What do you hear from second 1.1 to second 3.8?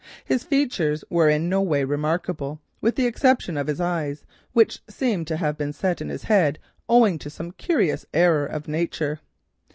were in no way remarkable, with the exception of his